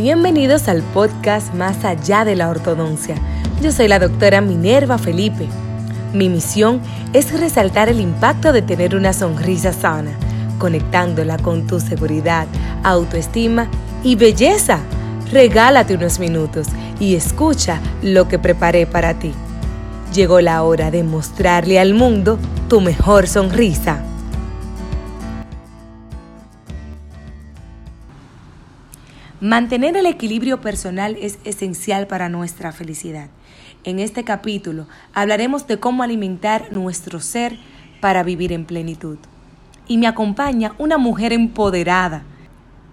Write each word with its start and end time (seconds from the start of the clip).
Bienvenidos 0.00 0.68
al 0.68 0.84
podcast 0.94 1.52
Más 1.54 1.84
allá 1.84 2.24
de 2.24 2.36
la 2.36 2.50
ortodoncia. 2.50 3.16
Yo 3.60 3.72
soy 3.72 3.88
la 3.88 3.98
doctora 3.98 4.40
Minerva 4.40 4.96
Felipe. 4.96 5.48
Mi 6.14 6.28
misión 6.28 6.80
es 7.12 7.32
resaltar 7.32 7.88
el 7.88 7.98
impacto 7.98 8.52
de 8.52 8.62
tener 8.62 8.94
una 8.94 9.12
sonrisa 9.12 9.72
sana, 9.72 10.12
conectándola 10.60 11.36
con 11.36 11.66
tu 11.66 11.80
seguridad, 11.80 12.46
autoestima 12.84 13.68
y 14.04 14.14
belleza. 14.14 14.78
Regálate 15.32 15.96
unos 15.96 16.20
minutos 16.20 16.68
y 17.00 17.16
escucha 17.16 17.80
lo 18.00 18.28
que 18.28 18.38
preparé 18.38 18.86
para 18.86 19.18
ti. 19.18 19.32
Llegó 20.14 20.40
la 20.40 20.62
hora 20.62 20.92
de 20.92 21.02
mostrarle 21.02 21.80
al 21.80 21.94
mundo 21.94 22.38
tu 22.68 22.80
mejor 22.80 23.26
sonrisa. 23.26 24.04
Mantener 29.40 29.96
el 29.96 30.06
equilibrio 30.06 30.60
personal 30.60 31.16
es 31.20 31.38
esencial 31.44 32.08
para 32.08 32.28
nuestra 32.28 32.72
felicidad. 32.72 33.28
En 33.84 34.00
este 34.00 34.24
capítulo 34.24 34.88
hablaremos 35.14 35.68
de 35.68 35.78
cómo 35.78 36.02
alimentar 36.02 36.72
nuestro 36.72 37.20
ser 37.20 37.56
para 38.00 38.24
vivir 38.24 38.52
en 38.52 38.64
plenitud. 38.64 39.16
Y 39.86 39.96
me 39.96 40.08
acompaña 40.08 40.74
una 40.78 40.98
mujer 40.98 41.32
empoderada 41.32 42.24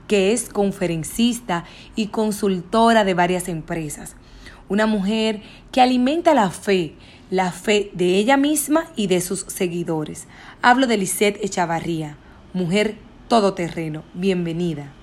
que 0.07 0.33
es 0.33 0.49
conferencista 0.49 1.63
y 1.95 2.07
consultora 2.07 3.03
de 3.05 3.15
varias 3.15 3.47
empresas. 3.47 4.15
Una 4.69 4.85
mujer 4.85 5.41
que 5.71 5.81
alimenta 5.81 6.35
la 6.35 6.51
fe, 6.51 6.93
la 7.31 7.51
fe 7.51 7.89
de 7.93 8.17
ella 8.17 8.37
misma 8.37 8.85
y 8.95 9.07
de 9.07 9.19
sus 9.21 9.45
seguidores. 9.47 10.27
Hablo 10.61 10.85
de 10.85 10.97
Lisette 10.97 11.43
Echavarría, 11.43 12.17
mujer 12.53 12.97
todoterreno. 13.29 14.03
Bienvenida. 14.13 14.94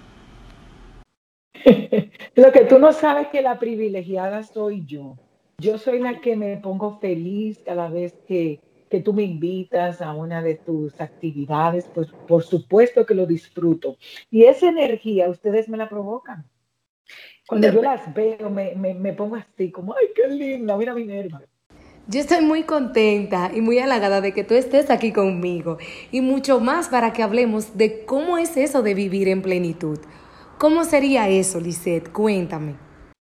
Lo 2.34 2.50
que 2.50 2.64
tú 2.64 2.78
no 2.78 2.92
sabes 2.92 3.28
que 3.28 3.42
la 3.42 3.58
privilegiada 3.58 4.42
soy 4.42 4.84
yo. 4.86 5.18
Yo 5.58 5.76
soy 5.78 5.98
la 5.98 6.20
que 6.20 6.34
me 6.34 6.56
pongo 6.56 6.98
feliz 6.98 7.60
cada 7.64 7.88
vez 7.88 8.14
que, 8.26 8.58
que 8.88 9.00
tú 9.00 9.12
me 9.12 9.22
invitas 9.22 10.00
a 10.00 10.14
una 10.14 10.42
de 10.42 10.54
tus 10.54 10.98
actividades, 11.00 11.90
pues 11.94 12.08
por 12.26 12.42
supuesto 12.42 13.04
que 13.04 13.14
lo 13.14 13.26
disfruto. 13.26 13.96
Y 14.30 14.44
esa 14.44 14.68
energía 14.68 15.28
ustedes 15.28 15.68
me 15.68 15.76
la 15.76 15.88
provocan. 15.88 16.46
Cuando 17.46 17.70
yo 17.70 17.82
las 17.82 18.14
veo, 18.14 18.48
me, 18.48 18.74
me, 18.76 18.94
me 18.94 19.12
pongo 19.12 19.36
así, 19.36 19.70
como, 19.70 19.94
ay, 19.94 20.06
qué 20.14 20.26
linda, 20.28 20.76
mira 20.76 20.94
mi 20.94 21.04
nerva. 21.04 21.42
Yo 22.08 22.18
estoy 22.18 22.44
muy 22.44 22.62
contenta 22.62 23.50
y 23.54 23.60
muy 23.60 23.78
halagada 23.78 24.20
de 24.20 24.32
que 24.32 24.42
tú 24.42 24.54
estés 24.54 24.90
aquí 24.90 25.12
conmigo 25.12 25.78
y 26.10 26.20
mucho 26.20 26.60
más 26.60 26.88
para 26.88 27.12
que 27.12 27.22
hablemos 27.22 27.76
de 27.76 28.04
cómo 28.06 28.38
es 28.38 28.56
eso 28.56 28.82
de 28.82 28.94
vivir 28.94 29.28
en 29.28 29.42
plenitud. 29.42 29.98
¿Cómo 30.62 30.84
sería 30.84 31.28
eso, 31.28 31.58
Lisette? 31.58 32.12
Cuéntame. 32.12 32.76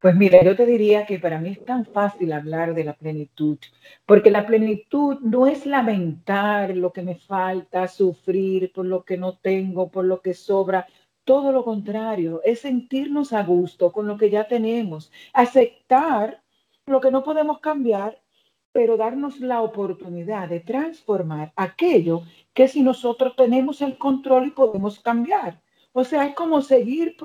Pues 0.00 0.14
mira, 0.14 0.44
yo 0.44 0.54
te 0.54 0.64
diría 0.64 1.04
que 1.04 1.18
para 1.18 1.40
mí 1.40 1.48
es 1.48 1.64
tan 1.64 1.84
fácil 1.84 2.32
hablar 2.32 2.76
de 2.76 2.84
la 2.84 2.92
plenitud, 2.92 3.58
porque 4.06 4.30
la 4.30 4.46
plenitud 4.46 5.18
no 5.18 5.48
es 5.48 5.66
lamentar 5.66 6.76
lo 6.76 6.92
que 6.92 7.02
me 7.02 7.16
falta, 7.16 7.88
sufrir 7.88 8.72
por 8.72 8.86
lo 8.86 9.02
que 9.02 9.16
no 9.16 9.36
tengo, 9.36 9.90
por 9.90 10.04
lo 10.04 10.20
que 10.20 10.32
sobra. 10.32 10.86
Todo 11.24 11.50
lo 11.50 11.64
contrario, 11.64 12.40
es 12.44 12.60
sentirnos 12.60 13.32
a 13.32 13.42
gusto 13.42 13.90
con 13.90 14.06
lo 14.06 14.16
que 14.16 14.30
ya 14.30 14.46
tenemos, 14.46 15.10
aceptar 15.32 16.40
lo 16.86 17.00
que 17.00 17.10
no 17.10 17.24
podemos 17.24 17.58
cambiar, 17.58 18.22
pero 18.70 18.96
darnos 18.96 19.40
la 19.40 19.60
oportunidad 19.60 20.48
de 20.48 20.60
transformar 20.60 21.52
aquello 21.56 22.22
que 22.52 22.68
si 22.68 22.82
nosotros 22.82 23.34
tenemos 23.34 23.82
el 23.82 23.98
control 23.98 24.46
y 24.46 24.50
podemos 24.52 25.00
cambiar. 25.00 25.63
O 25.96 26.02
sea, 26.02 26.26
es 26.26 26.34
como 26.34 26.60
seguir 26.60 27.16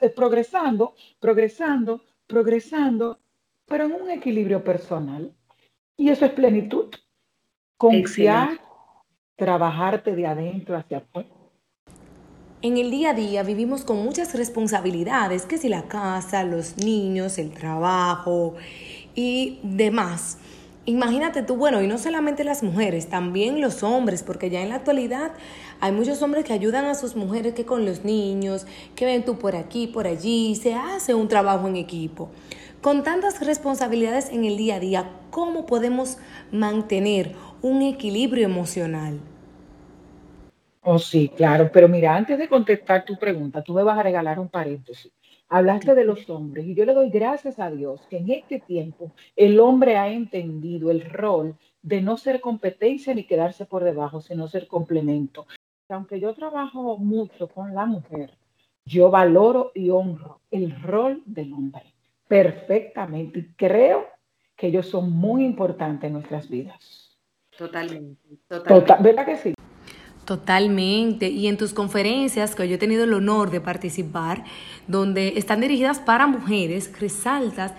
eh, 0.00 0.08
progresando, 0.10 0.94
progresando, 1.18 2.00
progresando, 2.28 3.18
pero 3.66 3.84
en 3.84 3.92
un 4.00 4.10
equilibrio 4.10 4.62
personal. 4.62 5.34
Y 5.96 6.08
eso 6.08 6.26
es 6.26 6.32
plenitud. 6.32 6.88
Confiar, 7.76 8.60
trabajarte 9.34 10.14
de 10.14 10.26
adentro 10.26 10.76
hacia 10.76 10.98
afuera. 10.98 11.28
En 12.62 12.76
el 12.76 12.92
día 12.92 13.10
a 13.10 13.14
día 13.14 13.42
vivimos 13.42 13.84
con 13.84 13.96
muchas 13.96 14.36
responsabilidades, 14.36 15.44
que 15.44 15.58
si 15.58 15.68
la 15.68 15.88
casa, 15.88 16.44
los 16.44 16.76
niños, 16.76 17.38
el 17.38 17.50
trabajo 17.50 18.54
y 19.16 19.58
demás. 19.64 20.38
Imagínate 20.84 21.42
tú, 21.44 21.54
bueno, 21.54 21.80
y 21.80 21.86
no 21.86 21.96
solamente 21.96 22.42
las 22.42 22.64
mujeres, 22.64 23.08
también 23.08 23.60
los 23.60 23.84
hombres, 23.84 24.24
porque 24.24 24.50
ya 24.50 24.62
en 24.62 24.68
la 24.68 24.74
actualidad 24.74 25.30
hay 25.78 25.92
muchos 25.92 26.20
hombres 26.22 26.44
que 26.44 26.52
ayudan 26.52 26.86
a 26.86 26.96
sus 26.96 27.14
mujeres 27.14 27.54
que 27.54 27.64
con 27.64 27.84
los 27.84 28.04
niños, 28.04 28.66
que 28.96 29.04
ven 29.04 29.24
tú 29.24 29.38
por 29.38 29.54
aquí, 29.54 29.86
por 29.86 30.08
allí, 30.08 30.56
se 30.56 30.74
hace 30.74 31.14
un 31.14 31.28
trabajo 31.28 31.68
en 31.68 31.76
equipo. 31.76 32.30
Con 32.80 33.04
tantas 33.04 33.46
responsabilidades 33.46 34.30
en 34.30 34.44
el 34.44 34.56
día 34.56 34.74
a 34.74 34.80
día, 34.80 35.10
¿cómo 35.30 35.66
podemos 35.66 36.18
mantener 36.50 37.36
un 37.62 37.82
equilibrio 37.82 38.44
emocional? 38.44 39.20
Oh, 40.80 40.98
sí, 40.98 41.28
claro, 41.28 41.70
pero 41.72 41.88
mira, 41.88 42.16
antes 42.16 42.36
de 42.36 42.48
contestar 42.48 43.04
tu 43.04 43.16
pregunta, 43.16 43.62
tú 43.62 43.72
me 43.72 43.84
vas 43.84 43.96
a 43.96 44.02
regalar 44.02 44.40
un 44.40 44.48
paréntesis. 44.48 45.12
Hablaste 45.54 45.94
de 45.94 46.04
los 46.04 46.30
hombres 46.30 46.64
y 46.64 46.74
yo 46.74 46.86
le 46.86 46.94
doy 46.94 47.10
gracias 47.10 47.58
a 47.58 47.70
Dios 47.70 48.00
que 48.08 48.16
en 48.16 48.30
este 48.30 48.58
tiempo 48.58 49.12
el 49.36 49.60
hombre 49.60 49.98
ha 49.98 50.08
entendido 50.08 50.90
el 50.90 51.04
rol 51.04 51.58
de 51.82 52.00
no 52.00 52.16
ser 52.16 52.40
competencia 52.40 53.12
ni 53.12 53.24
quedarse 53.24 53.66
por 53.66 53.84
debajo, 53.84 54.22
sino 54.22 54.48
ser 54.48 54.66
complemento. 54.66 55.46
Aunque 55.90 56.18
yo 56.18 56.32
trabajo 56.32 56.96
mucho 56.96 57.48
con 57.48 57.74
la 57.74 57.84
mujer, 57.84 58.30
yo 58.86 59.10
valoro 59.10 59.72
y 59.74 59.90
honro 59.90 60.40
el 60.50 60.74
rol 60.80 61.22
del 61.26 61.52
hombre 61.52 61.82
perfectamente 62.26 63.40
y 63.40 63.52
creo 63.52 64.06
que 64.56 64.68
ellos 64.68 64.86
son 64.86 65.12
muy 65.12 65.44
importantes 65.44 66.06
en 66.06 66.14
nuestras 66.14 66.48
vidas. 66.48 67.18
Totalmente. 67.58 68.22
totalmente. 68.48 68.86
Total, 68.86 69.02
¿Verdad 69.02 69.26
que 69.26 69.36
sí? 69.36 69.54
Totalmente. 70.24 71.28
Y 71.28 71.48
en 71.48 71.56
tus 71.56 71.74
conferencias, 71.74 72.54
que 72.54 72.68
yo 72.68 72.76
he 72.76 72.78
tenido 72.78 73.04
el 73.04 73.12
honor 73.12 73.50
de 73.50 73.60
participar, 73.60 74.44
donde 74.86 75.34
están 75.36 75.60
dirigidas 75.60 75.98
para 75.98 76.26
mujeres, 76.26 76.92
resaltas 77.00 77.72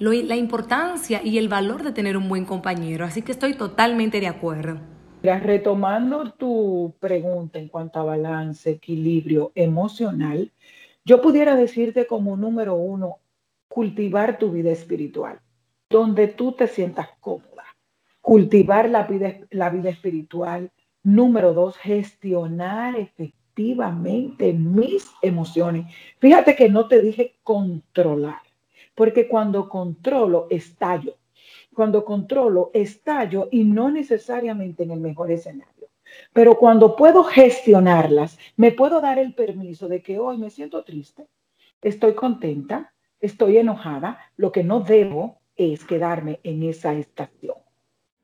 la 0.00 0.36
importancia 0.36 1.20
y 1.22 1.36
el 1.36 1.48
valor 1.48 1.82
de 1.82 1.92
tener 1.92 2.16
un 2.16 2.28
buen 2.28 2.46
compañero. 2.46 3.04
Así 3.04 3.20
que 3.20 3.32
estoy 3.32 3.54
totalmente 3.54 4.18
de 4.18 4.28
acuerdo. 4.28 4.80
retomando 5.22 6.32
tu 6.32 6.94
pregunta 6.98 7.58
en 7.58 7.68
cuanto 7.68 8.00
a 8.00 8.04
balance, 8.04 8.70
equilibrio 8.70 9.52
emocional, 9.54 10.50
yo 11.04 11.20
pudiera 11.20 11.54
decirte 11.54 12.06
como 12.06 12.36
número 12.36 12.76
uno, 12.76 13.18
cultivar 13.68 14.38
tu 14.38 14.50
vida 14.50 14.70
espiritual, 14.70 15.38
donde 15.90 16.28
tú 16.28 16.52
te 16.52 16.66
sientas 16.66 17.08
cómoda. 17.20 17.64
Cultivar 18.22 18.88
la 18.88 19.04
vida, 19.04 19.34
la 19.50 19.70
vida 19.70 19.90
espiritual 19.90 20.70
Número 21.02 21.54
dos, 21.54 21.78
gestionar 21.78 22.94
efectivamente 22.96 24.52
mis 24.52 25.10
emociones. 25.22 25.86
Fíjate 26.18 26.54
que 26.54 26.68
no 26.68 26.88
te 26.88 27.00
dije 27.00 27.36
controlar, 27.42 28.42
porque 28.94 29.26
cuando 29.26 29.68
controlo, 29.68 30.46
estallo. 30.50 31.16
Cuando 31.74 32.04
controlo, 32.04 32.70
estallo 32.74 33.48
y 33.50 33.64
no 33.64 33.90
necesariamente 33.90 34.82
en 34.82 34.90
el 34.90 35.00
mejor 35.00 35.30
escenario. 35.30 35.88
Pero 36.32 36.58
cuando 36.58 36.96
puedo 36.96 37.24
gestionarlas, 37.24 38.38
me 38.56 38.72
puedo 38.72 39.00
dar 39.00 39.18
el 39.18 39.34
permiso 39.34 39.88
de 39.88 40.02
que 40.02 40.18
hoy 40.18 40.36
me 40.36 40.50
siento 40.50 40.84
triste, 40.84 41.26
estoy 41.80 42.14
contenta, 42.14 42.92
estoy 43.20 43.56
enojada. 43.56 44.18
Lo 44.36 44.52
que 44.52 44.64
no 44.64 44.80
debo 44.80 45.38
es 45.56 45.84
quedarme 45.84 46.40
en 46.42 46.62
esa 46.64 46.92
estación. 46.94 47.56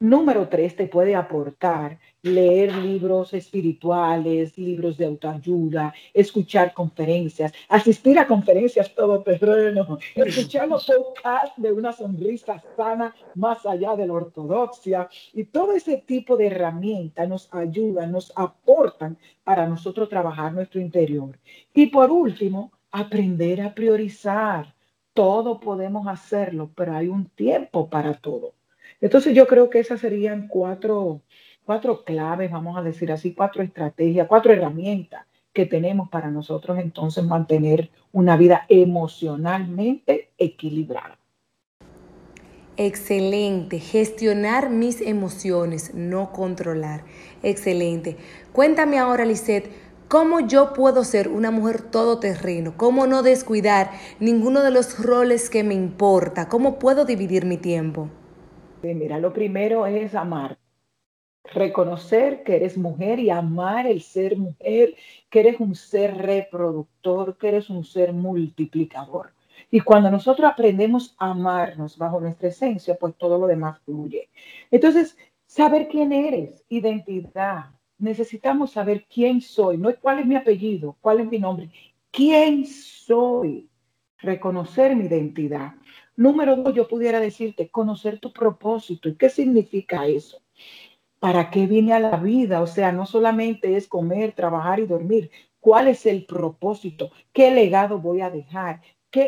Número 0.00 0.46
tres, 0.50 0.76
te 0.76 0.88
puede 0.88 1.14
aportar 1.14 1.98
leer 2.20 2.70
libros 2.76 3.32
espirituales, 3.32 4.58
libros 4.58 4.98
de 4.98 5.06
autoayuda, 5.06 5.94
escuchar 6.12 6.74
conferencias, 6.74 7.50
asistir 7.70 8.18
a 8.18 8.26
conferencias 8.26 8.94
todo 8.94 9.22
terreno, 9.22 9.96
escuchar 10.14 10.68
los 10.68 10.84
podcasts 10.84 11.54
de 11.56 11.72
una 11.72 11.94
sonrisa 11.94 12.62
sana 12.76 13.14
más 13.34 13.64
allá 13.64 13.96
de 13.96 14.06
la 14.06 14.12
ortodoxia. 14.12 15.08
Y 15.32 15.44
todo 15.44 15.72
ese 15.72 15.96
tipo 15.96 16.36
de 16.36 16.48
herramientas 16.48 17.26
nos 17.26 17.54
ayudan, 17.54 18.12
nos 18.12 18.34
aportan 18.36 19.16
para 19.44 19.66
nosotros 19.66 20.10
trabajar 20.10 20.52
nuestro 20.52 20.78
interior. 20.78 21.38
Y 21.72 21.86
por 21.86 22.10
último, 22.10 22.70
aprender 22.90 23.62
a 23.62 23.74
priorizar. 23.74 24.74
Todo 25.14 25.58
podemos 25.58 26.06
hacerlo, 26.06 26.70
pero 26.76 26.94
hay 26.94 27.08
un 27.08 27.30
tiempo 27.30 27.88
para 27.88 28.12
todo. 28.12 28.55
Entonces 29.00 29.34
yo 29.34 29.46
creo 29.46 29.70
que 29.70 29.80
esas 29.80 30.00
serían 30.00 30.48
cuatro, 30.48 31.22
cuatro 31.64 32.04
claves, 32.04 32.50
vamos 32.50 32.76
a 32.76 32.82
decir 32.82 33.12
así, 33.12 33.34
cuatro 33.34 33.62
estrategias, 33.62 34.26
cuatro 34.28 34.52
herramientas 34.52 35.26
que 35.52 35.66
tenemos 35.66 36.08
para 36.10 36.30
nosotros 36.30 36.78
entonces 36.78 37.24
mantener 37.24 37.90
una 38.12 38.36
vida 38.36 38.66
emocionalmente 38.68 40.30
equilibrada. 40.36 41.18
Excelente, 42.78 43.78
gestionar 43.78 44.68
mis 44.68 45.00
emociones, 45.00 45.94
no 45.94 46.30
controlar. 46.30 47.04
Excelente. 47.42 48.18
Cuéntame 48.52 48.98
ahora, 48.98 49.24
Lisette, 49.24 49.70
¿Cómo 50.08 50.38
yo 50.38 50.72
puedo 50.72 51.02
ser 51.02 51.26
una 51.26 51.50
mujer 51.50 51.82
todoterreno? 51.82 52.74
¿Cómo 52.76 53.08
no 53.08 53.24
descuidar 53.24 53.90
ninguno 54.20 54.62
de 54.62 54.70
los 54.70 55.04
roles 55.04 55.50
que 55.50 55.64
me 55.64 55.74
importa? 55.74 56.48
¿Cómo 56.48 56.78
puedo 56.78 57.04
dividir 57.04 57.44
mi 57.44 57.56
tiempo? 57.56 58.08
Mira, 58.94 59.18
lo 59.18 59.32
primero 59.32 59.86
es 59.86 60.14
amar. 60.14 60.58
Reconocer 61.44 62.42
que 62.42 62.56
eres 62.56 62.76
mujer 62.76 63.18
y 63.20 63.30
amar 63.30 63.86
el 63.86 64.02
ser 64.02 64.36
mujer, 64.36 64.94
que 65.30 65.40
eres 65.40 65.60
un 65.60 65.74
ser 65.74 66.16
reproductor, 66.16 67.36
que 67.38 67.48
eres 67.48 67.70
un 67.70 67.84
ser 67.84 68.12
multiplicador. 68.12 69.32
Y 69.70 69.80
cuando 69.80 70.10
nosotros 70.10 70.50
aprendemos 70.50 71.14
a 71.18 71.30
amarnos 71.30 71.96
bajo 71.98 72.20
nuestra 72.20 72.48
esencia, 72.48 72.96
pues 72.96 73.14
todo 73.16 73.38
lo 73.38 73.46
demás 73.46 73.80
fluye. 73.84 74.28
Entonces, 74.70 75.16
saber 75.46 75.88
quién 75.88 76.12
eres, 76.12 76.64
identidad, 76.68 77.70
necesitamos 77.98 78.72
saber 78.72 79.06
quién 79.12 79.40
soy, 79.40 79.78
no 79.78 79.94
cuál 80.00 80.20
es 80.20 80.26
mi 80.26 80.36
apellido, 80.36 80.96
cuál 81.00 81.20
es 81.20 81.30
mi 81.30 81.38
nombre, 81.38 81.70
quién 82.10 82.66
soy, 82.66 83.68
reconocer 84.18 84.94
mi 84.96 85.06
identidad. 85.06 85.74
Número 86.16 86.56
dos, 86.56 86.74
yo 86.74 86.88
pudiera 86.88 87.20
decirte, 87.20 87.68
conocer 87.68 88.18
tu 88.18 88.32
propósito. 88.32 89.08
¿Y 89.08 89.16
qué 89.16 89.28
significa 89.28 90.06
eso? 90.06 90.40
¿Para 91.18 91.50
qué 91.50 91.66
vine 91.66 91.92
a 91.92 92.00
la 92.00 92.16
vida? 92.16 92.62
O 92.62 92.66
sea, 92.66 92.92
no 92.92 93.06
solamente 93.06 93.76
es 93.76 93.86
comer, 93.86 94.32
trabajar 94.32 94.80
y 94.80 94.86
dormir. 94.86 95.30
¿Cuál 95.60 95.88
es 95.88 96.06
el 96.06 96.24
propósito? 96.24 97.10
¿Qué 97.32 97.50
legado 97.50 97.98
voy 97.98 98.20
a 98.20 98.30
dejar? 98.30 98.80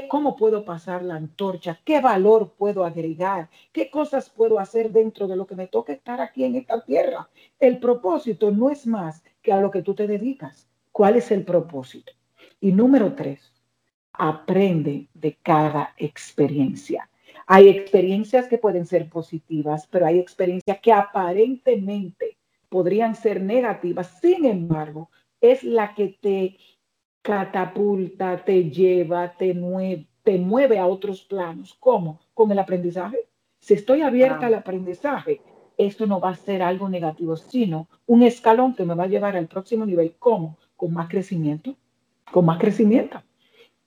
¿Cómo 0.09 0.37
puedo 0.37 0.65
pasar 0.65 1.03
la 1.03 1.15
antorcha? 1.15 1.81
¿Qué 1.83 2.01
valor 2.01 2.53
puedo 2.59 2.85
agregar? 2.85 3.49
¿Qué 3.73 3.91
cosas 3.91 4.29
puedo 4.29 4.59
hacer 4.59 4.93
dentro 4.93 5.27
de 5.27 5.37
lo 5.37 5.47
que 5.47 5.55
me 5.55 5.67
toca 5.67 5.95
estar 5.95 6.21
aquí 6.21 6.45
en 6.45 6.57
esta 6.57 6.85
tierra? 6.85 7.31
El 7.59 7.79
propósito 7.79 8.51
no 8.51 8.71
es 8.71 8.87
más 8.87 9.23
que 9.41 9.53
a 9.53 9.61
lo 9.61 9.71
que 9.71 9.83
tú 9.83 9.95
te 9.95 10.07
dedicas. 10.07 10.69
¿Cuál 10.93 11.17
es 11.17 11.31
el 11.31 11.45
propósito? 11.45 12.13
Y 12.61 12.73
número 12.73 13.15
tres, 13.15 13.53
aprende 14.13 15.09
de 15.15 15.37
cada 15.43 15.95
experiencia. 15.97 17.09
Hay 17.47 17.69
experiencias 17.69 18.47
que 18.47 18.59
pueden 18.59 18.85
ser 18.85 19.09
positivas, 19.09 19.87
pero 19.87 20.07
hay 20.07 20.19
experiencias 20.19 20.81
que 20.81 20.93
aparentemente 20.93 22.37
podrían 22.69 23.15
ser 23.15 23.41
negativas. 23.41 24.19
Sin 24.21 24.45
embargo, 24.45 25.11
es 25.41 25.65
la 25.65 25.95
que 25.95 26.19
te 26.21 26.59
catapulta, 27.23 28.45
te 28.45 28.71
lleva, 28.71 29.33
te 29.33 29.55
mueve, 29.55 30.07
te 30.23 30.39
mueve 30.39 30.79
a 30.79 30.87
otros 30.87 31.23
planos. 31.23 31.75
¿Cómo? 31.81 32.21
Con 32.35 32.53
el 32.53 32.59
aprendizaje. 32.59 33.29
Si 33.61 33.75
estoy 33.75 34.03
abierta 34.03 34.47
al 34.47 34.55
aprendizaje, 34.55 35.41
esto 35.79 36.07
no 36.07 36.21
va 36.21 36.31
a 36.31 36.37
ser 36.37 36.63
algo 36.63 36.89
negativo, 36.89 37.37
sino 37.37 37.89
un 38.07 38.23
escalón 38.23 38.75
que 38.75 38.85
me 38.85 38.95
va 38.95 39.05
a 39.05 39.09
llevar 39.09 39.37
al 39.37 39.47
próximo 39.47 39.87
nivel. 39.87 40.15
¿Cómo? 40.19 40.59
Con 40.77 40.93
más 40.93 41.09
crecimiento, 41.09 41.77
con 42.31 42.45
más 42.45 42.59
crecimiento, 42.59 43.23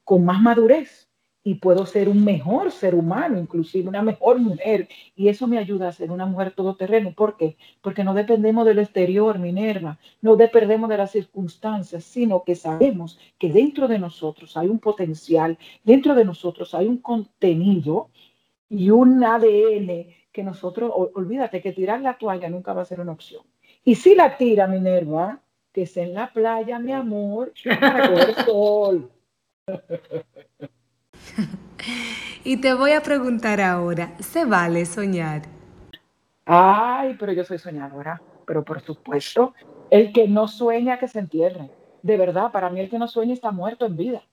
con 0.04 0.26
más 0.26 0.42
madurez 0.42 1.12
y 1.44 1.56
puedo 1.56 1.86
ser 1.86 2.08
un 2.08 2.24
mejor 2.24 2.72
ser 2.72 2.94
humano, 2.94 3.40
inclusive 3.40 3.90
una 3.90 4.02
mejor 4.02 4.40
mujer. 4.40 4.88
Y 5.16 5.30
eso 5.30 5.48
me 5.48 5.58
ayuda 5.58 5.88
a 5.88 5.92
ser 5.92 6.12
una 6.12 6.26
mujer 6.26 6.52
todoterreno. 6.52 7.14
¿Por 7.14 7.36
qué? 7.36 7.58
Porque 7.82 8.04
no 8.04 8.14
dependemos 8.14 8.66
del 8.66 8.80
exterior, 8.80 9.40
Minerva, 9.40 9.98
no 10.22 10.36
dependemos 10.36 10.90
de 10.90 10.98
las 10.98 11.12
circunstancias, 11.12 12.04
sino 12.04 12.44
que 12.44 12.56
sabemos 12.56 13.20
que 13.40 13.52
dentro 13.52 13.88
de 13.88 14.00
nosotros 14.00 14.56
hay 14.56 14.68
un 14.68 14.80
potencial, 14.80 15.58
dentro 15.84 16.14
de 16.14 16.26
nosotros 16.26 16.76
hay 16.76 16.88
un 16.88 16.98
contenido 16.98 18.10
y 18.70 18.90
un 18.92 19.24
ADN 19.24 20.08
que 20.32 20.44
nosotros, 20.44 20.92
olvídate 20.96 21.62
que 21.62 21.74
tirar 21.74 22.02
la 22.02 22.18
toalla 22.18 22.50
nunca 22.50 22.74
va 22.74 22.84
a 22.84 22.86
ser 22.86 23.02
una 23.02 23.12
opción. 23.12 23.44
Y 23.84 23.96
si 23.96 24.16
la 24.16 24.38
tira, 24.38 24.68
Minerva, 24.68 25.42
que 25.74 25.84
es 25.84 25.98
en 25.98 26.14
la 26.14 26.32
playa, 26.32 26.80
mi 26.80 26.92
amor, 26.94 27.52
para 27.80 28.10
coger 28.10 28.36
sol. 28.46 29.12
y 32.44 32.58
te 32.58 32.74
voy 32.74 32.92
a 32.92 33.02
preguntar 33.02 33.62
ahora, 33.62 34.16
¿se 34.20 34.46
vale 34.46 34.86
soñar? 34.86 35.44
Ay, 36.46 37.16
pero 37.20 37.34
yo 37.34 37.44
soy 37.44 37.60
soñadora, 37.60 38.22
pero 38.46 38.64
por 38.64 38.82
supuesto, 38.82 39.54
el 39.90 40.12
que 40.12 40.28
no 40.28 40.48
sueña 40.48 41.00
que 41.00 41.08
se 41.08 41.20
entierre. 41.20 41.70
De 42.02 42.18
verdad, 42.18 42.52
para 42.52 42.70
mí 42.70 42.80
el 42.80 42.90
que 42.90 42.98
no 42.98 43.08
sueña 43.08 43.34
está 43.34 43.52
muerto 43.52 43.86
en 43.86 43.96
vida. 43.96 44.24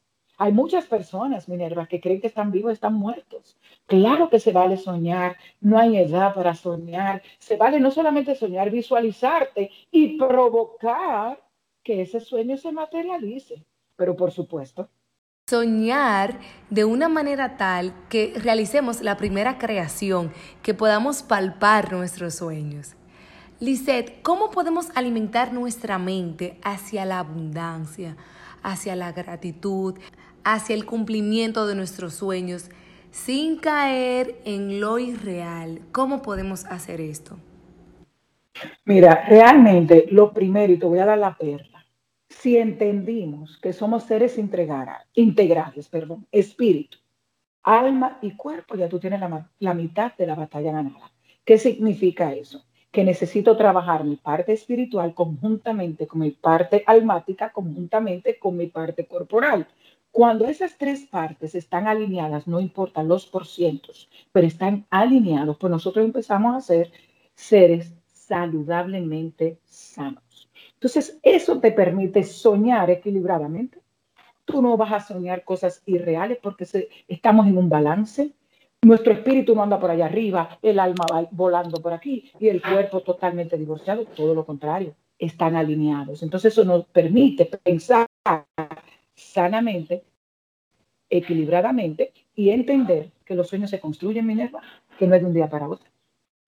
Hay 0.40 0.52
muchas 0.52 0.86
personas, 0.86 1.48
Minerva, 1.48 1.86
que 1.86 2.00
creen 2.00 2.20
que 2.20 2.28
están 2.28 2.52
vivos, 2.52 2.72
están 2.72 2.94
muertos. 2.94 3.58
Claro 3.86 4.30
que 4.30 4.38
se 4.38 4.52
vale 4.52 4.76
soñar, 4.76 5.36
no 5.60 5.78
hay 5.78 5.96
edad 5.96 6.32
para 6.32 6.54
soñar. 6.54 7.22
Se 7.38 7.56
vale 7.56 7.80
no 7.80 7.90
solamente 7.90 8.36
soñar, 8.36 8.70
visualizarte 8.70 9.70
y 9.90 10.16
provocar 10.16 11.42
que 11.82 12.02
ese 12.02 12.20
sueño 12.20 12.56
se 12.56 12.70
materialice. 12.70 13.64
Pero 13.96 14.14
por 14.14 14.30
supuesto, 14.30 14.88
soñar 15.48 16.38
de 16.68 16.84
una 16.84 17.08
manera 17.08 17.56
tal 17.56 17.94
que 18.10 18.34
realicemos 18.36 19.00
la 19.00 19.16
primera 19.16 19.56
creación, 19.56 20.30
que 20.62 20.74
podamos 20.74 21.22
palpar 21.22 21.90
nuestros 21.92 22.34
sueños. 22.34 22.94
Lisette, 23.58 24.20
¿cómo 24.22 24.50
podemos 24.50 24.90
alimentar 24.94 25.52
nuestra 25.54 25.98
mente 25.98 26.58
hacia 26.62 27.06
la 27.06 27.20
abundancia, 27.20 28.16
hacia 28.62 28.94
la 28.94 29.12
gratitud, 29.12 29.94
hacia 30.44 30.74
el 30.74 30.84
cumplimiento 30.84 31.66
de 31.66 31.74
nuestros 31.74 32.14
sueños, 32.14 32.68
sin 33.10 33.58
caer 33.58 34.40
en 34.44 34.80
lo 34.80 34.98
irreal? 34.98 35.80
¿Cómo 35.92 36.20
podemos 36.20 36.66
hacer 36.66 37.00
esto? 37.00 37.38
Mira, 38.84 39.24
realmente 39.28 40.06
lo 40.10 40.32
primero, 40.32 40.72
y 40.72 40.78
te 40.78 40.86
voy 40.86 40.98
a 40.98 41.06
dar 41.06 41.18
la 41.18 41.36
perla, 41.36 41.77
si 42.28 42.56
entendimos 42.56 43.58
que 43.58 43.72
somos 43.72 44.04
seres 44.04 44.38
integrales, 44.38 45.88
perdón, 45.88 46.26
espíritu, 46.30 46.98
alma 47.62 48.18
y 48.22 48.36
cuerpo, 48.36 48.76
ya 48.76 48.88
tú 48.88 48.98
tienes 48.98 49.20
la, 49.58 49.74
mitad 49.74 50.14
de 50.16 50.26
la 50.26 50.34
batalla 50.34 50.72
ganada. 50.72 51.10
¿Qué 51.44 51.58
significa 51.58 52.32
eso? 52.32 52.64
Que 52.90 53.04
necesito 53.04 53.56
trabajar 53.56 54.04
mi 54.04 54.16
parte 54.16 54.52
espiritual 54.52 55.14
conjuntamente 55.14 56.06
con 56.06 56.20
mi 56.20 56.30
parte 56.30 56.82
almática, 56.86 57.50
conjuntamente 57.50 58.38
con 58.38 58.56
mi 58.56 58.66
parte 58.66 59.06
corporal. 59.06 59.66
Cuando 60.10 60.46
esas 60.46 60.76
tres 60.78 61.06
partes 61.06 61.54
están 61.54 61.86
alineadas, 61.86 62.46
no 62.46 62.60
importan 62.60 63.08
los 63.08 63.26
porcientos, 63.26 64.08
pero 64.32 64.46
están 64.46 64.86
alineados, 64.90 65.56
pues 65.58 65.70
nosotros 65.70 66.04
empezamos 66.04 66.56
a 66.56 66.60
ser 66.60 66.90
seres 67.34 67.92
saludablemente 68.28 69.58
sanos. 69.64 70.50
Entonces, 70.74 71.18
eso 71.22 71.58
te 71.60 71.72
permite 71.72 72.22
soñar 72.22 72.90
equilibradamente. 72.90 73.80
Tú 74.44 74.62
no 74.62 74.76
vas 74.76 74.92
a 74.92 75.00
soñar 75.00 75.44
cosas 75.44 75.82
irreales 75.86 76.38
porque 76.42 76.66
estamos 77.08 77.46
en 77.46 77.58
un 77.58 77.68
balance. 77.68 78.32
Nuestro 78.82 79.12
espíritu 79.12 79.54
no 79.54 79.62
anda 79.62 79.80
por 79.80 79.90
allá 79.90 80.06
arriba, 80.06 80.58
el 80.62 80.78
alma 80.78 81.04
va 81.12 81.26
volando 81.32 81.82
por 81.82 81.92
aquí 81.92 82.30
y 82.38 82.48
el 82.48 82.62
cuerpo 82.62 83.00
totalmente 83.00 83.58
divorciado. 83.58 84.04
Todo 84.04 84.34
lo 84.34 84.46
contrario, 84.46 84.94
están 85.18 85.56
alineados. 85.56 86.22
Entonces, 86.22 86.52
eso 86.52 86.64
nos 86.64 86.86
permite 86.86 87.46
pensar 87.46 88.06
sanamente, 89.14 90.04
equilibradamente 91.10 92.12
y 92.36 92.50
entender 92.50 93.10
que 93.24 93.34
los 93.34 93.48
sueños 93.48 93.70
se 93.70 93.80
construyen, 93.80 94.26
Minerva, 94.26 94.60
que 94.98 95.06
no 95.06 95.14
es 95.14 95.22
de 95.22 95.26
un 95.26 95.34
día 95.34 95.48
para 95.48 95.68
otro. 95.68 95.88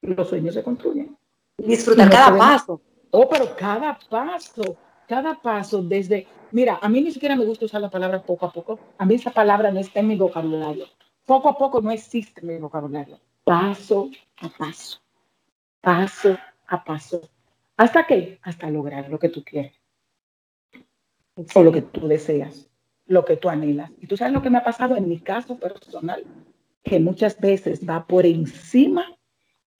Los 0.02 0.28
sueños 0.28 0.54
se 0.54 0.62
construyen. 0.62 1.16
Disfrutar 1.67 2.11
cada 2.11 2.38
paso. 2.38 2.81
Oh, 3.11 3.29
pero 3.29 3.55
cada 3.57 3.99
paso, 4.09 4.76
cada 5.09 5.35
paso 5.35 5.83
desde, 5.83 6.26
mira, 6.52 6.79
a 6.81 6.88
mí 6.88 7.00
ni 7.00 7.11
siquiera 7.11 7.37
me 7.37 7.45
gusta 7.45 7.64
usar 7.64 7.81
la 7.81 7.90
palabra 7.90 8.23
poco 8.23 8.47
a 8.47 8.52
poco. 8.52 8.79
A 8.99 9.05
mí 9.05 9.14
esa 9.14 9.31
palabra 9.31 9.71
no 9.71 9.81
está 9.81 10.00
en 10.00 10.09
mi 10.09 10.17
vocabulario. 10.17 10.87
Poco 11.26 11.49
a 11.49 11.59
poco 11.59 11.81
no 11.81 11.90
existe 11.90 12.40
en 12.40 12.47
mi 12.49 12.59
vocabulario. 12.59 13.19
Paso 13.45 14.11
a 14.40 14.49
paso, 14.49 15.00
paso 15.81 16.38
a 16.67 16.85
paso. 16.85 17.21
¿Hasta 17.76 18.07
qué? 18.07 18.38
Hasta 18.43 18.71
lograr 18.71 19.09
lo 19.09 19.19
que 19.19 19.29
tú 19.29 19.43
quieres. 19.45 19.75
O 21.55 21.62
lo 21.62 21.73
que 21.73 21.83
tú 21.83 22.07
deseas, 22.07 22.69
lo 23.07 23.25
que 23.25 23.37
tú 23.37 23.49
anhelas. 23.49 23.90
Y 23.99 24.07
tú 24.07 24.17
sabes 24.17 24.33
lo 24.33 24.43
que 24.43 24.50
me 24.50 24.59
ha 24.59 24.64
pasado 24.64 24.97
en 24.97 25.09
mi 25.09 25.19
caso 25.19 25.59
personal, 25.59 26.25
que 26.85 27.00
muchas 27.00 27.40
veces 27.40 27.88
va 27.88 28.07
por 28.07 28.25
encima 28.26 29.17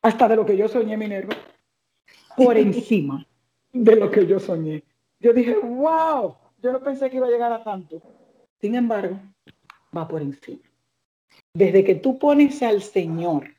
hasta 0.03 0.29
de 0.29 0.37
lo 0.37 0.47
que 0.47 0.57
yo 0.57 0.67
soñé, 0.67 0.97
Minerva 0.97 1.37
por 2.37 2.57
encima 2.59 3.27
de 3.73 3.97
lo 3.97 4.11
que 4.11 4.27
yo 4.27 4.41
soñé. 4.41 4.83
Yo 5.21 5.33
dije, 5.33 5.55
wow, 5.57 6.37
yo 6.63 6.73
no 6.73 6.81
pensé 6.81 7.11
que 7.11 7.17
iba 7.17 7.27
a 7.27 7.31
llegar 7.31 7.53
a 7.53 7.63
tanto. 7.63 8.03
Sin 8.61 8.75
embargo, 8.75 9.19
va 9.97 10.07
por 10.09 10.23
encima. 10.23 10.63
Desde 11.55 11.85
que 11.85 11.95
tú 11.95 12.19
pones 12.19 12.63
al 12.63 12.83
Señor 12.83 13.55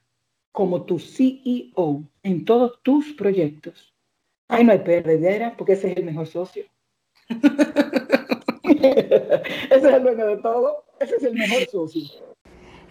como 0.52 0.84
tu 0.84 1.00
CEO 1.00 2.04
en 2.24 2.46
todos 2.46 2.82
tus 2.84 3.14
proyectos, 3.14 3.94
ahí 4.48 4.64
no 4.64 4.72
hay 4.72 4.80
perdedera 4.80 5.56
porque 5.58 5.74
ese 5.74 5.92
es 5.92 5.98
el 5.98 6.06
mejor 6.06 6.28
socio. 6.28 6.66
ese 8.64 9.38
es 9.70 9.84
el 9.84 10.04
dueño 10.04 10.28
de 10.28 10.38
todo, 10.38 10.86
ese 11.00 11.16
es 11.16 11.24
el 11.24 11.34
mejor 11.34 11.66
socio. 11.68 12.31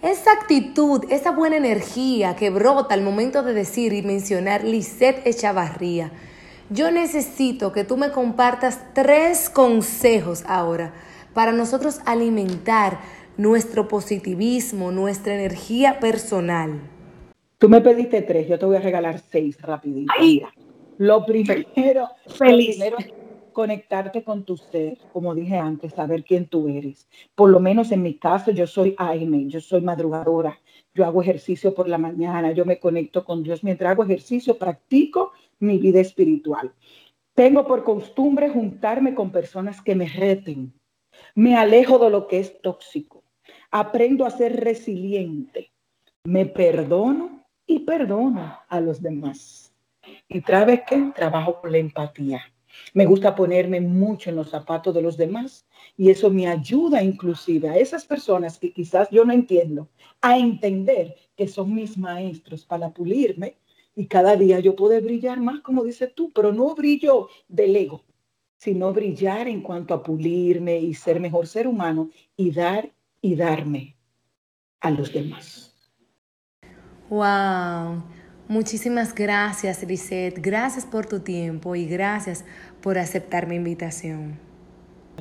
Esa 0.03 0.33
actitud, 0.33 1.05
esa 1.11 1.31
buena 1.31 1.59
energía 1.59 2.35
que 2.35 2.49
brota 2.49 2.95
al 2.95 3.03
momento 3.03 3.43
de 3.43 3.53
decir 3.53 3.93
y 3.93 4.01
mencionar 4.01 4.65
Lisette 4.65 5.27
Echavarría, 5.27 6.11
yo 6.71 6.91
necesito 6.91 7.71
que 7.73 7.85
tú 7.85 7.99
me 7.99 8.11
compartas 8.11 8.81
tres 8.95 9.51
consejos 9.51 10.43
ahora 10.47 10.95
para 11.35 11.53
nosotros 11.53 12.01
alimentar 12.07 13.01
nuestro 13.37 13.89
positivismo, 13.89 14.91
nuestra 14.91 15.35
energía 15.35 16.01
personal. 16.01 16.81
Tú 17.59 17.69
me 17.69 17.83
pediste 17.83 18.23
tres, 18.23 18.49
yo 18.49 18.59
te 18.59 18.65
voy 18.65 18.77
a 18.77 18.81
regalar 18.81 19.21
seis 19.31 19.61
rapidito. 19.61 20.15
Mira, 20.19 20.49
lo 20.97 21.27
primero, 21.27 22.09
Feliz. 22.39 22.79
Lo 22.79 22.97
primero 22.97 22.99
es 22.99 23.20
conectarte 23.53 24.25
con 24.25 24.45
tu 24.45 24.57
ser, 24.57 24.99
como 25.13 25.35
dije 25.35 25.57
antes, 25.57 25.95
saber 25.95 26.25
quién 26.25 26.47
tú 26.47 26.69
eres. 26.69 27.09
Por 27.35 27.51
lo 27.51 27.61
menos 27.61 27.93
en 27.93 28.03
mi 28.03 28.15
caso, 28.15 28.51
yo 28.51 28.67
soy 28.67 28.95
Aime, 28.99 29.47
yo 29.47 29.61
soy 29.61 29.81
madrugadora, 29.81 30.59
yo 30.95 31.05
hago 31.05 31.23
ejercicio 31.23 31.75
por 31.75 31.89
la 31.89 31.99
mañana, 31.99 32.53
yo 32.53 32.65
me 32.65 32.79
conecto 32.79 33.25
con 33.25 33.43
Dios. 33.43 33.63
Mientras 33.63 33.91
hago 33.93 34.05
ejercicio, 34.05 34.59
practico 34.59 35.33
mi 35.59 35.79
vida 35.79 36.01
espiritual. 36.01 36.73
Tengo 37.35 37.67
por 37.67 37.85
costumbre 37.85 38.51
juntarme 38.51 39.15
con 39.15 39.31
personas 39.31 39.81
que 39.81 39.95
me 39.95 40.09
reten. 40.09 40.73
Me 41.35 41.57
alejo 41.57 41.99
de 41.99 42.11
lo 42.11 42.27
que 42.27 42.41
es 42.41 42.61
tóxico. 42.61 43.23
Aprendo 43.71 44.27
a 44.27 44.31
ser 44.31 44.61
resiliente. 44.61 45.71
Me 46.25 46.47
perdono 46.47 47.45
y 47.67 47.81
perdono 47.81 48.59
a 48.69 48.81
los 48.81 49.01
demás. 49.01 49.73
Y 50.29 50.41
vez 50.41 50.83
que 50.89 51.13
trabajo 51.15 51.61
con 51.61 51.73
la 51.73 51.79
empatía. 51.79 52.43
Me 52.95 53.07
gusta 53.07 53.35
ponerme 53.35 53.81
mucho 53.81 54.31
en 54.31 54.37
los 54.37 54.51
zapatos 54.51 54.95
de 54.95 55.03
los 55.03 55.17
demás 55.17 55.67
y 55.97 56.11
eso 56.11 56.31
me 56.31 56.47
ayuda 56.47 57.03
inclusive 57.03 57.69
a 57.69 57.77
esas 57.77 58.05
personas 58.05 58.59
que 58.59 58.73
quizás 58.73 59.09
yo 59.11 59.25
no 59.25 59.33
entiendo 59.33 59.89
a 60.21 60.39
entender 60.39 61.17
que 61.37 61.49
son 61.49 61.75
mis 61.75 61.97
maestros 61.97 62.65
para 62.65 62.91
pulirme 62.91 63.57
y 63.95 64.07
cada 64.07 64.37
día 64.37 64.61
yo 64.61 64.77
puedo 64.77 65.01
brillar 65.01 65.41
más, 65.41 65.61
como 65.61 65.85
dices 65.85 66.15
tú, 66.15 66.31
pero 66.33 66.53
no 66.53 66.75
brillo 66.75 67.29
del 67.49 67.77
ego, 67.77 68.05
sino 68.57 68.93
brillar 68.93 69.49
en 69.49 69.63
cuanto 69.63 69.95
a 69.95 70.03
pulirme 70.03 70.79
y 70.79 70.95
ser 70.95 71.21
mejor 71.21 71.47
ser 71.47 71.67
humano 71.67 72.11
y 72.37 72.51
dar 72.51 72.93
y 73.21 73.35
darme 73.35 73.97
a 74.81 74.91
los 74.91 75.13
demás. 75.13 75.75
Wow. 77.11 78.03
Muchísimas 78.51 79.15
gracias, 79.15 79.81
Lisette. 79.85 80.41
Gracias 80.43 80.85
por 80.85 81.07
tu 81.07 81.21
tiempo 81.21 81.77
y 81.77 81.87
gracias 81.87 82.45
por 82.83 82.99
aceptar 82.99 83.47
mi 83.47 83.55
invitación. 83.55 84.41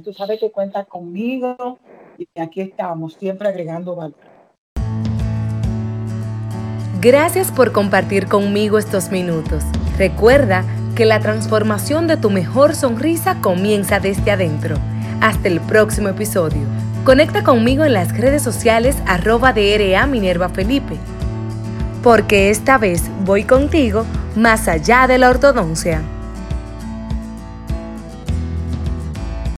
Tú 0.03 0.13
sabes 0.13 0.39
que 0.39 0.49
cuentas 0.49 0.87
conmigo 0.87 1.77
y 2.17 2.27
aquí 2.41 2.61
estamos, 2.61 3.13
siempre 3.13 3.47
agregando 3.47 3.95
valor. 3.95 4.17
Gracias 6.99 7.51
por 7.51 7.71
compartir 7.71 8.25
conmigo 8.25 8.79
estos 8.79 9.11
minutos. 9.11 9.63
Recuerda 9.99 10.65
que 10.95 11.05
la 11.05 11.19
transformación 11.19 12.07
de 12.07 12.17
tu 12.17 12.31
mejor 12.31 12.73
sonrisa 12.73 13.41
comienza 13.41 13.99
desde 13.99 14.31
adentro. 14.31 14.75
Hasta 15.21 15.49
el 15.49 15.61
próximo 15.61 16.09
episodio. 16.09 16.63
Conecta 17.05 17.43
conmigo 17.43 17.85
en 17.85 17.93
las 17.93 18.17
redes 18.17 18.41
sociales 18.41 18.97
arroba 19.05 19.53
DRA 19.53 20.07
Minerva 20.07 20.49
Felipe 20.49 20.97
porque 22.03 22.49
esta 22.49 22.77
vez 22.77 23.03
voy 23.25 23.43
contigo 23.43 24.05
más 24.35 24.67
allá 24.67 25.07
de 25.07 25.17
la 25.17 25.29
ortodoncia. 25.29 26.01